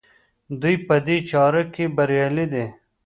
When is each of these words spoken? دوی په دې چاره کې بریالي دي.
دوی 0.61 0.75
په 0.87 0.95
دې 1.05 1.17
چاره 1.29 1.63
کې 1.73 1.85
بریالي 1.95 2.45
دي. 2.53 2.65